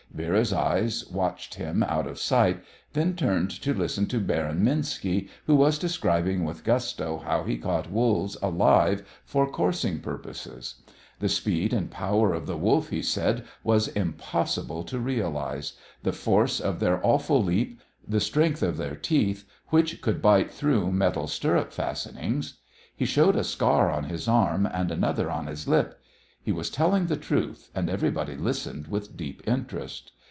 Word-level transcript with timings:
Vera's 0.13 0.51
eyes 0.51 1.09
watched 1.09 1.53
him 1.55 1.81
out 1.83 2.05
of 2.05 2.19
sight, 2.19 2.61
then 2.91 3.15
turned 3.15 3.49
to 3.49 3.73
listen 3.73 4.05
to 4.07 4.19
Baron 4.19 4.59
Minski, 4.61 5.29
who 5.45 5.55
was 5.55 5.79
describing 5.79 6.43
with 6.43 6.65
gusto 6.65 7.19
how 7.19 7.43
he 7.45 7.57
caught 7.57 7.89
wolves 7.89 8.35
alive 8.43 9.07
for 9.23 9.49
coursing 9.49 10.01
purposes. 10.01 10.81
The 11.19 11.29
speed 11.29 11.71
and 11.71 11.89
power 11.89 12.33
of 12.33 12.45
the 12.45 12.57
wolf, 12.57 12.89
he 12.89 13.01
said, 13.01 13.45
was 13.63 13.87
impossible 13.87 14.83
to 14.83 14.99
realise; 14.99 15.77
the 16.03 16.11
force 16.11 16.59
of 16.59 16.81
their 16.81 16.99
awful 17.07 17.41
leap, 17.41 17.79
the 18.05 18.19
strength 18.19 18.61
of 18.61 18.75
their 18.75 18.97
teeth, 18.97 19.45
which 19.69 20.01
could 20.01 20.21
bite 20.21 20.51
through 20.51 20.91
metal 20.91 21.25
stirrup 21.27 21.71
fastenings. 21.71 22.59
He 22.93 23.05
showed 23.05 23.37
a 23.37 23.45
scar 23.45 23.89
on 23.89 24.03
his 24.03 24.27
arm 24.27 24.65
and 24.65 24.91
another 24.91 25.31
on 25.31 25.47
his 25.47 25.69
lip. 25.69 25.97
He 26.43 26.51
was 26.51 26.71
telling 26.71 27.05
truth, 27.07 27.69
and 27.75 27.87
everybody 27.87 28.35
listened 28.35 28.87
with 28.87 29.15
deep 29.15 29.43
interest. 29.47 30.13